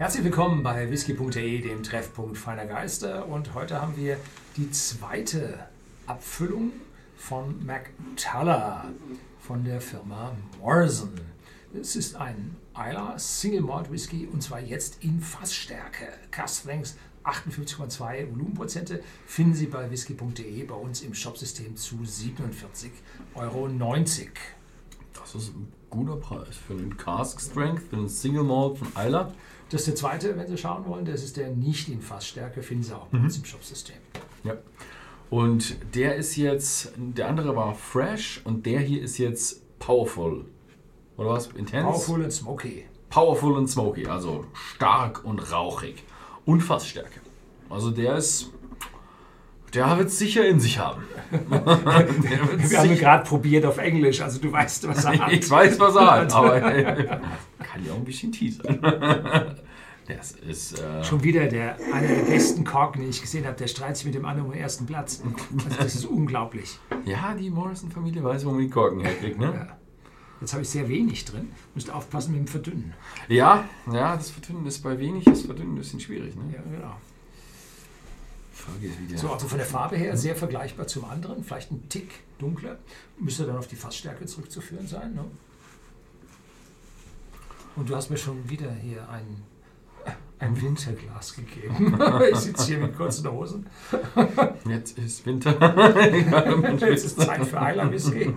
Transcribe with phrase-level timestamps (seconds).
[0.00, 3.28] Herzlich willkommen bei whisky.de, dem Treffpunkt feiner Geister.
[3.28, 4.16] Und heute haben wir
[4.56, 5.66] die zweite
[6.06, 6.72] Abfüllung
[7.18, 8.86] von McTuller
[9.40, 11.12] von der Firma Morrison.
[11.78, 16.06] Es ist ein Isla Single Malt Whisky und zwar jetzt in Fassstärke.
[16.30, 16.94] Cask Length
[17.24, 22.88] 58,2 Volumenprozente finden Sie bei whisky.de bei uns im Shopsystem zu 47,90
[23.34, 23.68] Euro.
[25.32, 29.32] Das ist ein guter Preis für den Cask Strength, für den Single Malt von Isla.
[29.70, 31.04] Das ist der zweite, wenn Sie schauen wollen.
[31.04, 33.96] Das ist der nicht in Fassstärke, finden Sie auch bei uns im Shopsystem.
[34.42, 34.54] Ja.
[35.30, 40.44] Und der ist jetzt, der andere war Fresh und der hier ist jetzt Powerful.
[41.16, 41.46] Oder was?
[41.48, 41.86] Intense?
[41.86, 42.84] Powerful and Smoky.
[43.10, 46.02] Powerful und Smoky, also stark und rauchig.
[46.44, 47.20] Und Fassstärke.
[47.68, 48.50] Also der ist,
[49.74, 51.02] der wird es sicher in sich haben.
[51.48, 55.32] Wir haben gerade probiert auf Englisch, also du weißt, was er hat.
[55.32, 58.80] Ich weiß, was er hat, aber kann ja auch ein bisschen teasern.
[60.08, 60.80] Das ist.
[60.80, 64.06] Äh, Schon wieder der, einer der besten Korken, den ich gesehen habe, der streitet sich
[64.06, 65.22] mit dem anderen um den ersten Platz.
[65.64, 66.78] Also das ist unglaublich.
[67.04, 69.52] ja, die Morrison-Familie weiß, wo man die Korken herkriegt, ne?
[69.54, 69.76] Ja.
[70.40, 71.50] Jetzt habe ich sehr wenig drin.
[71.74, 72.94] Müsst aufpassen mit dem Verdünnen.
[73.28, 76.42] Ja, ja, das Verdünnen ist bei wenig, das Verdünnen ist ein bisschen schwierig, ne?
[76.54, 76.94] Ja, genau.
[78.60, 79.18] Frage ist, wie der.
[79.18, 81.44] So, also von der Farbe her sehr vergleichbar zum anderen.
[81.44, 82.78] Vielleicht ein Tick dunkler.
[83.18, 85.14] Müsste dann auf die Fassstärke zurückzuführen sein.
[85.14, 85.24] Ne?
[87.76, 89.42] Und du hast mir schon wieder hier ein,
[90.38, 91.98] ein Winterglas gegeben.
[92.32, 93.66] ich sitze hier mit kurzen Hosen.
[94.66, 95.56] Jetzt ist Winter.
[96.80, 98.34] Jetzt ist Zeit für Eiler Whisky.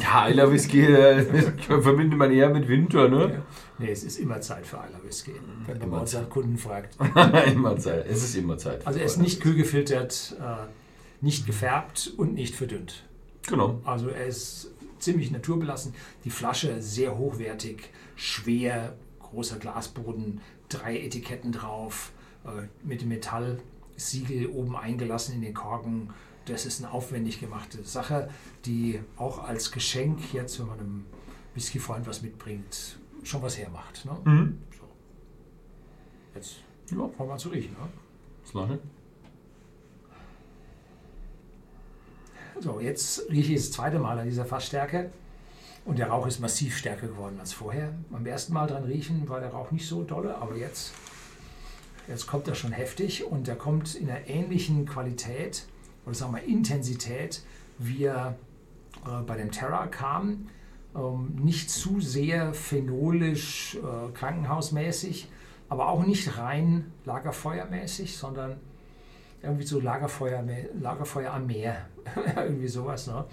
[0.00, 1.22] Ja, Eiler Whisky äh,
[1.80, 3.42] verbindet man eher mit Winter, ne?
[3.78, 5.32] Nee, es ist immer Zeit für Eiler Whisky,
[5.66, 6.96] wenn man unseren Kunden fragt.
[7.52, 8.06] immer Zeit.
[8.08, 8.86] Es ist immer Zeit.
[8.86, 10.66] Also er ist nicht kühl gefiltert, äh,
[11.20, 13.04] nicht gefärbt und nicht verdünnt.
[13.46, 13.80] Genau.
[13.84, 15.94] Also er ist ziemlich naturbelassen.
[16.24, 22.12] Die Flasche sehr hochwertig, schwer, großer Glasboden, drei Etiketten drauf,
[22.44, 26.10] äh, mit dem Metallsiegel oben eingelassen in den Korken.
[26.46, 28.28] Das ist eine aufwendig gemachte Sache,
[28.64, 31.06] die auch als Geschenk jetzt, wenn man einem
[31.54, 34.04] Whisky-Freund was mitbringt, schon was hermacht.
[34.04, 34.16] Ne?
[34.24, 34.58] Mhm.
[34.78, 34.84] So.
[36.34, 36.56] Jetzt
[36.92, 37.72] Ja, fangen wir zu riechen.
[37.72, 37.88] Ne?
[38.44, 38.78] das lange.
[42.60, 45.10] So, jetzt rieche ich das zweite Mal an dieser Fassstärke
[45.84, 47.92] und der Rauch ist massiv stärker geworden als vorher.
[48.10, 50.92] Beim ersten Mal dran riechen war der Rauch nicht so dolle, aber jetzt,
[52.08, 55.66] jetzt kommt er schon heftig und der kommt in einer ähnlichen Qualität
[56.06, 57.42] oder sagen wir Intensität,
[57.78, 58.36] wie er
[59.04, 60.48] äh, bei dem Terra kam.
[60.94, 65.28] Ähm, nicht zu sehr phenolisch, äh, krankenhausmäßig,
[65.68, 68.56] aber auch nicht rein lagerfeuermäßig, sondern
[69.42, 70.44] irgendwie so Lagerfeuer,
[70.80, 71.88] Lagerfeuer am Meer,
[72.36, 73.06] irgendwie sowas.
[73.06, 73.24] Ne?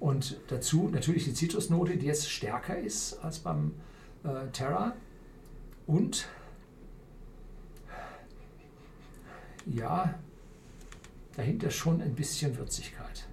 [0.00, 3.72] Und dazu natürlich die Zitrusnote, die jetzt stärker ist als beim
[4.24, 4.94] äh, Terra.
[5.86, 6.28] Und
[9.66, 10.14] ja,
[11.38, 13.28] dahinter schon ein bisschen Würzigkeit.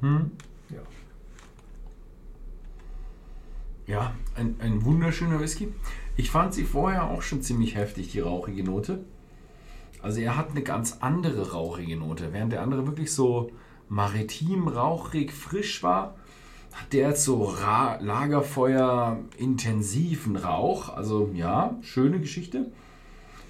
[0.00, 0.30] Hm.
[0.70, 0.80] Ja.
[3.86, 5.68] Ja, ein, ein wunderschöner Whisky.
[6.16, 9.04] Ich fand sie vorher auch schon ziemlich heftig, die rauchige Note.
[10.00, 12.32] Also er hat eine ganz andere rauchige Note.
[12.32, 13.50] Während der andere wirklich so
[13.88, 16.14] maritim, rauchig, frisch war,
[16.72, 20.88] hat der jetzt so Ra Lagerfeuer intensiven Rauch.
[20.88, 22.70] Also ja, schöne Geschichte.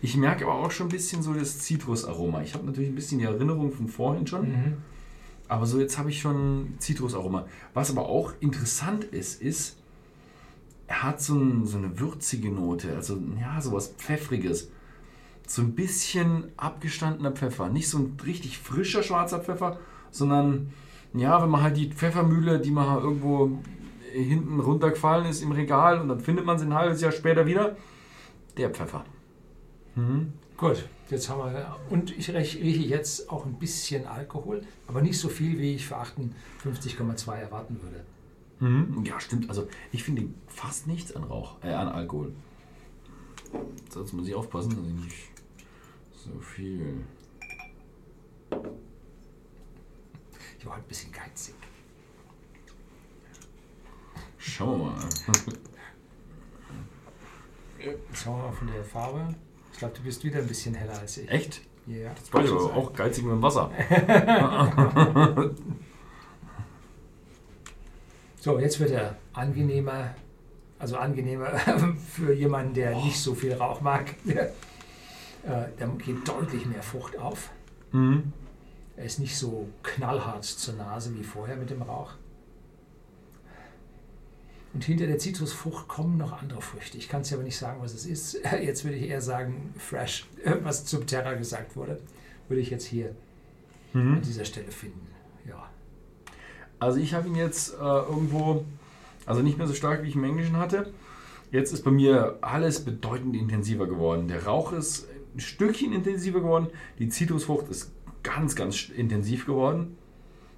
[0.05, 2.43] Ich merke aber auch schon ein bisschen so das Zitrusaroma.
[2.43, 4.51] Ich habe natürlich ein bisschen die Erinnerung von vorhin schon.
[4.51, 4.77] Mhm.
[5.49, 7.47] Aber so jetzt habe ich schon Zitrusaroma.
[7.73, 9.79] Was aber auch interessant ist, ist,
[10.89, 14.71] er hat so, ein, so eine würzige Note, also ja, sowas Pfeffriges.
[15.47, 17.71] So ein bisschen abgestandener Pfeffer.
[17.71, 19.79] Nicht so ein richtig frischer schwarzer Pfeffer,
[20.11, 20.75] sondern
[21.15, 23.59] ja, wenn man halt die Pfeffermühle, die man irgendwo
[24.13, 27.79] hinten runtergefallen ist im Regal und dann findet man sie ein halbes Jahr später wieder,
[28.59, 29.07] der Pfeffer.
[29.97, 30.32] Mhm.
[30.56, 31.77] Gut, jetzt haben wir.
[31.91, 35.87] Und ich riech- rieche jetzt auch ein bisschen Alkohol, aber nicht so viel, wie ich
[35.87, 38.05] für 58,2 erwarten würde.
[38.60, 39.05] Mhm.
[39.05, 39.49] Ja, stimmt.
[39.49, 42.32] Also ich finde fast nichts an Rauch, äh, an Alkohol.
[43.91, 45.17] Sonst muss ich aufpassen, dass ich nicht
[46.14, 47.05] so viel.
[50.58, 51.55] Ich war halt ein bisschen geizig.
[54.38, 55.05] Schauen wir mal.
[57.79, 59.35] Jetzt haben wir mal von der Farbe.
[59.75, 61.29] Ich glaube, du bist wieder ein bisschen heller als ich.
[61.29, 61.61] Echt?
[61.88, 63.71] Ja, Das war aber auch geizig mit dem Wasser.
[68.41, 70.15] So, jetzt wird er angenehmer.
[70.79, 71.47] Also angenehmer
[72.11, 74.15] für jemanden, der nicht so viel Rauch mag.
[75.47, 77.50] Äh, Da geht deutlich mehr Frucht auf.
[77.93, 78.32] Mhm.
[78.97, 82.12] Er ist nicht so knallhart zur Nase wie vorher mit dem Rauch.
[84.75, 86.99] Und hinter der Zitrusfrucht kommen noch andere Früchte.
[86.99, 88.41] Ich kann es aber nicht sagen, was es ist.
[88.62, 90.26] Jetzt würde ich eher sagen, fresh,
[90.62, 92.00] was zum Terra gesagt wurde,
[92.49, 93.15] würde ich jetzt hier
[93.93, 94.15] mhm.
[94.15, 95.06] an dieser Stelle finden.
[95.49, 95.71] Ja.
[96.79, 98.65] Also ich habe ihn jetzt äh, irgendwo,
[99.25, 100.93] also nicht mehr so stark, wie ich im Englischen hatte.
[101.50, 104.29] Jetzt ist bei mir alles bedeutend intensiver geworden.
[104.29, 106.67] Der Rauch ist ein Stückchen intensiver geworden.
[106.99, 107.93] Die Zitrusfrucht ist
[108.23, 109.97] ganz, ganz intensiv geworden.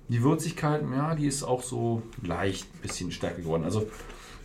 [0.09, 3.65] Die Würzigkeit, ja, die ist auch so leicht ein bisschen stärker geworden.
[3.65, 3.91] Also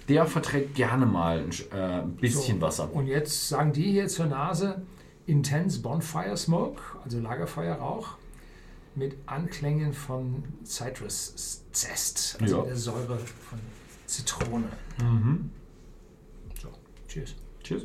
[0.09, 2.93] der verträgt gerne mal ein äh, bisschen so, Wasser.
[2.93, 4.81] Und jetzt sagen die hier zur Nase
[5.27, 8.17] Intense Bonfire Smoke, also Lagerfeuerrauch,
[8.95, 12.65] mit Anklängen von Citrus Zest, also ja.
[12.65, 13.59] der Säure von
[14.05, 14.67] Zitrone.
[15.01, 15.51] Mhm.
[16.61, 16.69] So,
[17.07, 17.35] cheers.
[17.63, 17.83] Cheers.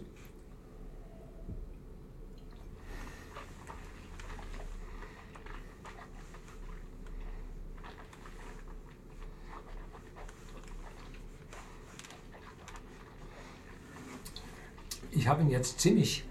[15.26, 16.22] Ich habe ihn jetzt ziemlich.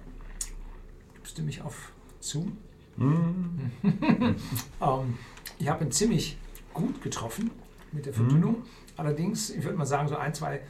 [1.16, 2.56] Gibst du mich auf Zoom?
[2.96, 3.70] Mm.
[4.82, 5.18] ähm,
[5.60, 6.38] ich habe ihn ziemlich
[6.74, 7.52] gut getroffen
[7.92, 8.60] mit der Verdünnung.
[8.60, 8.66] Mm.
[8.96, 10.62] Allerdings, ich würde mal sagen, so ein, zwei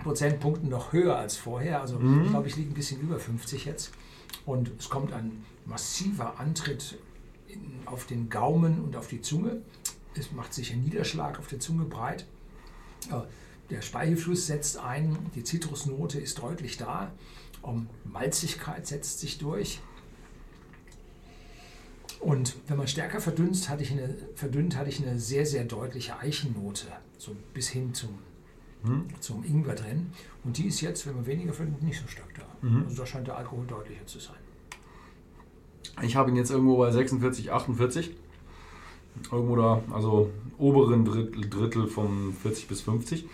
[0.00, 1.80] Prozentpunkten noch höher als vorher.
[1.80, 2.24] Also mm.
[2.24, 3.90] ich glaube, ich liege ein bisschen über 50 jetzt.
[4.44, 6.98] Und es kommt ein massiver Antritt
[7.48, 9.62] in, auf den Gaumen und auf die Zunge.
[10.14, 12.26] Es macht sich ein Niederschlag auf der Zunge breit.
[13.10, 13.22] Äh,
[13.70, 17.12] der Speichelfluss setzt ein, die Zitrusnote ist deutlich da,
[17.62, 19.80] um Malzigkeit setzt sich durch.
[22.20, 26.18] Und wenn man stärker verdünnt, hatte ich eine, verdünnt, hatte ich eine sehr, sehr deutliche
[26.18, 26.86] Eichennote,
[27.18, 28.18] so bis hin zum,
[28.84, 29.06] mhm.
[29.20, 30.10] zum Ingwer drin.
[30.44, 32.66] Und die ist jetzt, wenn man weniger verdünnt, nicht so stark da.
[32.66, 32.84] Mhm.
[32.84, 34.36] Also da scheint der Alkohol deutlicher zu sein.
[36.02, 38.14] Ich habe ihn jetzt irgendwo bei 46, 48.
[39.32, 43.26] Irgendwo da, also oberen Drittel, Drittel von 40 bis 50.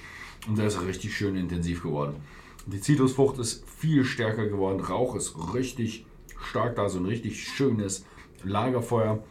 [0.49, 2.17] Und der ist richtig schön intensiv geworden.
[2.67, 4.81] Die Zitrusfrucht ist viel stärker geworden.
[4.81, 6.07] Rauch ist richtig
[6.41, 8.05] stark da, so ein richtig schönes
[8.45, 9.23] Lagerfeuer.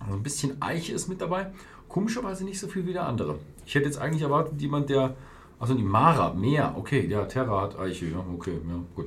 [0.00, 1.52] Also ein bisschen Eiche ist mit dabei.
[1.88, 3.38] Komischerweise nicht so viel wie der andere.
[3.66, 5.16] Ich hätte jetzt eigentlich erwartet, jemand, der.
[5.58, 9.06] Also die Mara, mehr, okay, der Terra hat Eiche, ja, okay, ja, gut.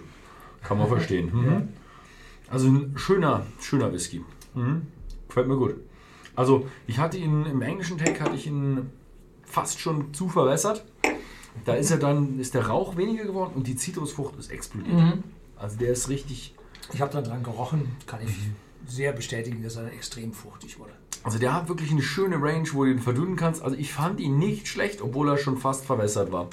[0.64, 1.32] Kann man verstehen.
[1.34, 1.70] Mhm.
[2.48, 4.24] Also ein schöner, schöner Whisky.
[4.54, 4.84] Mhm.
[5.28, 5.76] Gefällt mir gut.
[6.36, 8.92] Also ich hatte ihn im englischen Tag hatte ich ihn
[9.44, 10.86] fast schon zu verwässert.
[11.64, 14.96] Da ist er dann, ist der Rauch weniger geworden und die Zitrusfrucht ist explodiert.
[14.96, 15.24] Mhm.
[15.56, 16.54] Also der ist richtig.
[16.94, 18.56] Ich habe dann dran gerochen, kann ich mhm.
[18.86, 20.92] sehr bestätigen, dass er extrem fruchtig wurde.
[21.24, 23.64] Also der hat wirklich eine schöne Range, wo du ihn verdünnen kannst.
[23.64, 26.50] Also ich fand ihn nicht schlecht, obwohl er schon fast verwässert war.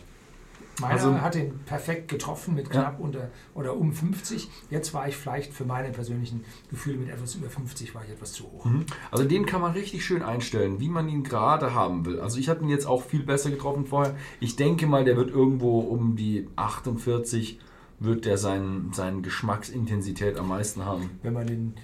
[0.81, 3.05] Meiner also, hat ihn perfekt getroffen mit knapp ja.
[3.05, 4.49] unter oder um 50.
[4.71, 8.33] Jetzt war ich vielleicht für meine persönlichen Gefühle mit etwas über 50 war ich etwas
[8.33, 8.65] zu hoch.
[8.65, 8.87] Mhm.
[9.11, 12.21] Also den kann man richtig schön einstellen, wie man ihn gerade haben will.
[12.21, 14.17] Also ich hatte ihn jetzt auch viel besser getroffen vorher.
[14.41, 17.59] Ich denke mal, der wird irgendwo um die 48
[18.05, 21.11] wird der sein, seine Geschmacksintensität am meisten haben.
[21.23, 21.75] Wenn man den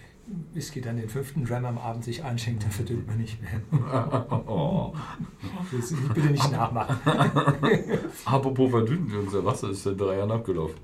[0.53, 3.61] Whisky dann den fünften Dram am Abend sich einschenkt, dann verdünnt man nicht mehr.
[4.47, 4.95] oh.
[6.15, 6.99] Bitte nicht nachmachen.
[8.25, 10.77] Apropos verdünnt, unser Wasser ist seit drei Jahren abgelaufen.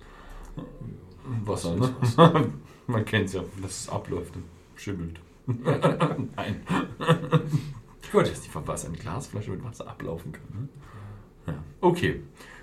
[1.44, 1.94] Wasser, ne?
[2.86, 4.44] man kennt es ja, dass es abläuft und
[4.76, 5.18] schimmelt.
[5.46, 6.60] Nein.
[8.12, 8.30] Gut.
[8.30, 10.42] Dass die von Wasser eine Glasflasche mit Wasser ablaufen kann.
[10.52, 10.68] Ne?
[11.46, 11.54] Ja.
[11.80, 12.22] Okay.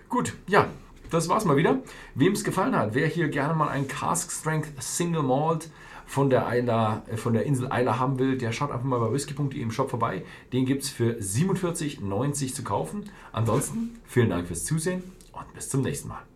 [0.09, 0.67] Gut, ja,
[1.09, 1.79] das war's mal wieder.
[2.15, 5.69] Wem es gefallen hat, wer hier gerne mal ein Cask Strength Single Malt
[6.05, 9.11] von der, Eila, äh, von der Insel Eila haben will, der schaut einfach mal bei
[9.11, 10.23] whisky.de im Shop vorbei.
[10.53, 13.05] Den gibt es für 47,90 zu kaufen.
[13.31, 15.03] Ansonsten vielen Dank fürs Zusehen
[15.33, 16.30] und bis zum nächsten Mal.